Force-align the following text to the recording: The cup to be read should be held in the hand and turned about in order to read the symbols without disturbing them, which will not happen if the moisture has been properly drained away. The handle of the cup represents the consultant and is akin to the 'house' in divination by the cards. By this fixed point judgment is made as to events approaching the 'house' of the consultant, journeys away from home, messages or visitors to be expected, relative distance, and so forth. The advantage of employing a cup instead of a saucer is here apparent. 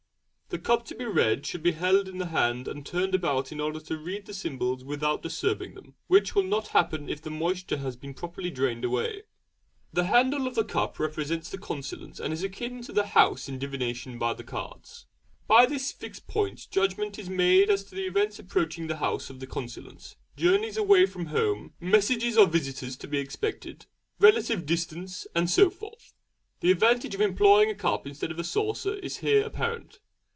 The 0.49 0.59
cup 0.59 0.83
to 0.87 0.95
be 0.95 1.05
read 1.05 1.45
should 1.45 1.63
be 1.63 1.71
held 1.71 2.09
in 2.09 2.17
the 2.17 2.25
hand 2.25 2.67
and 2.67 2.85
turned 2.85 3.15
about 3.15 3.53
in 3.53 3.61
order 3.61 3.79
to 3.79 3.97
read 3.97 4.25
the 4.25 4.33
symbols 4.33 4.83
without 4.83 5.21
disturbing 5.23 5.75
them, 5.75 5.95
which 6.07 6.35
will 6.35 6.43
not 6.43 6.67
happen 6.75 7.07
if 7.07 7.21
the 7.21 7.29
moisture 7.29 7.77
has 7.77 7.95
been 7.95 8.13
properly 8.13 8.51
drained 8.51 8.83
away. 8.83 9.21
The 9.93 10.07
handle 10.07 10.47
of 10.47 10.55
the 10.55 10.65
cup 10.65 10.99
represents 10.99 11.47
the 11.49 11.57
consultant 11.57 12.19
and 12.19 12.33
is 12.33 12.43
akin 12.43 12.81
to 12.81 12.91
the 12.91 13.05
'house' 13.05 13.47
in 13.47 13.59
divination 13.59 14.19
by 14.19 14.33
the 14.33 14.43
cards. 14.43 15.05
By 15.47 15.65
this 15.65 15.93
fixed 15.93 16.27
point 16.27 16.67
judgment 16.69 17.17
is 17.17 17.29
made 17.29 17.69
as 17.69 17.85
to 17.85 17.95
events 17.97 18.37
approaching 18.37 18.87
the 18.87 18.97
'house' 18.97 19.29
of 19.29 19.39
the 19.39 19.47
consultant, 19.47 20.17
journeys 20.35 20.75
away 20.75 21.05
from 21.05 21.27
home, 21.27 21.75
messages 21.79 22.37
or 22.37 22.45
visitors 22.45 22.97
to 22.97 23.07
be 23.07 23.19
expected, 23.19 23.85
relative 24.19 24.65
distance, 24.65 25.25
and 25.33 25.49
so 25.49 25.69
forth. 25.69 26.11
The 26.59 26.71
advantage 26.71 27.15
of 27.15 27.21
employing 27.21 27.69
a 27.69 27.73
cup 27.73 28.05
instead 28.05 28.31
of 28.31 28.37
a 28.39 28.43
saucer 28.43 28.95
is 28.95 29.19
here 29.19 29.45
apparent. 29.45 29.99